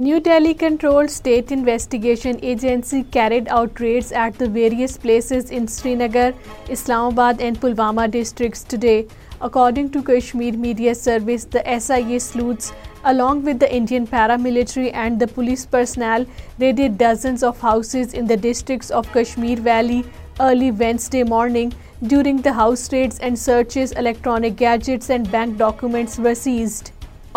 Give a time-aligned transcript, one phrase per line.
[0.00, 6.34] New Delhi controlled state investigation agency carried out raids at the various places in Srinagar,
[6.68, 9.08] Islamabad and Pulwama districts today.
[9.40, 12.72] According to Kashmir Media Service, the SIA sleuths,
[13.06, 16.26] along with the Indian paramilitary and the police personnel,
[16.60, 20.04] raided dozens of houses in the districts of Kashmir Valley
[20.38, 21.74] early Wednesday morning.
[22.06, 26.86] During the house raids and searches, electronic gadgets and bank documents were seized.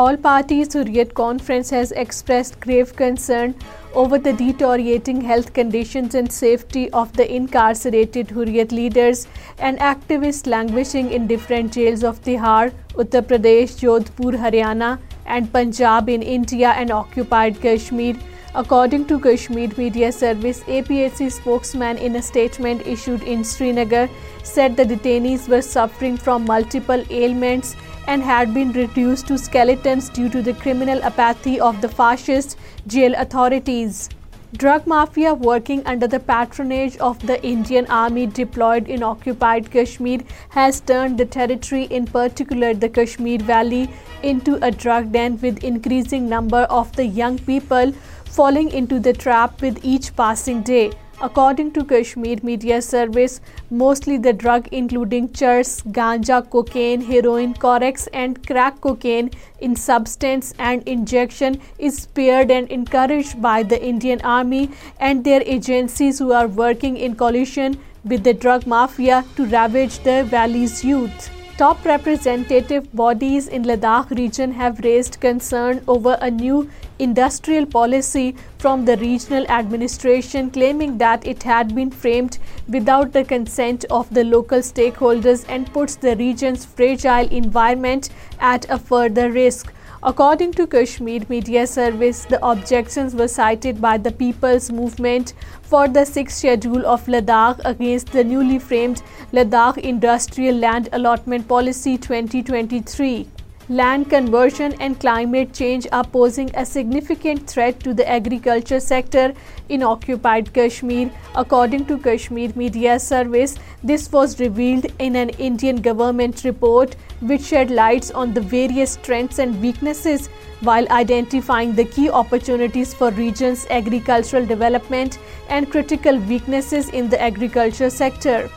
[0.00, 3.54] All parties to Riyadh Conference has expressed grave concern
[4.02, 9.26] over the deteriorating health conditions and safety of the incarcerated Hurriyet leaders
[9.58, 16.22] and activists languishing in different jails of Tihar, Uttar Pradesh, Jodhpur, Haryana and Punjab in
[16.22, 18.18] India and occupied Kashmir.
[18.54, 24.08] According to Kashmir Media Service, APHC spokesman in a statement issued in Srinagar
[24.42, 27.76] said the detainees were suffering from multiple ailments
[28.06, 33.12] and had been reduced to skeletons due to the criminal apathy of the fascist jail
[33.18, 34.08] authorities.
[34.54, 40.80] Drug mafia working under the patronage of the Indian Army deployed in occupied Kashmir has
[40.80, 43.90] turned the territory, in particular the Kashmir Valley,
[44.22, 47.92] into a drug den, with increasing number of the young people
[48.36, 50.90] falling into the trap with each passing day.
[51.26, 58.38] According to Kashmir Media Service, mostly the drug including churs, ganja, cocaine, heroin, corex and
[58.46, 65.24] crack cocaine in substance and injection is spared and encouraged by the Indian Army and
[65.24, 70.78] their agencies who are working in coalition with the drug mafia to ravage the valley's
[70.92, 71.26] youth.
[71.60, 76.58] Top representative bodies in Ladakh region have raised concern over a new
[77.06, 83.86] industrial policy from the regional administration, claiming that it had been framed without the consent
[83.98, 89.66] of the local stakeholders and puts the region's fragile environment at a further risk.
[90.00, 96.04] According to Kashmir Media Service, the objections were cited by the People's Movement for the
[96.10, 103.26] 6th Schedule of Ladakh against the newly framed Ladakh Industrial Land Allotment Policy 2023.
[103.70, 109.34] Land conversion and climate change are posing a significant threat to the agriculture sector
[109.68, 111.10] in occupied Kashmir.
[111.34, 117.70] According to Kashmir Media Service, this was revealed in an Indian government report which shed
[117.70, 120.28] lights on the various strengths and weaknesses
[120.60, 125.18] while identifying the key opportunities for regions' agricultural development
[125.50, 128.48] and critical weaknesses in the agriculture sector.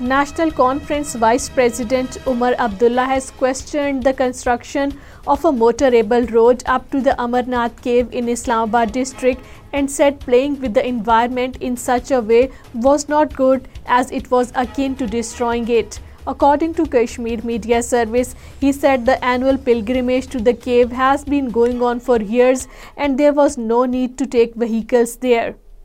[0.00, 6.90] National Conference Vice President Umar Abdullah has questioned the construction of a motorable road up
[6.90, 9.44] to the Amarnath cave in Islamabad district
[9.74, 14.30] and said playing with the environment in such a way was not good as it
[14.30, 16.00] was akin to destroying it.
[16.26, 21.50] According to Kashmir Media Service, he said the annual pilgrimage to the cave has been
[21.50, 25.56] going on for years and there was no need to take vehicles there.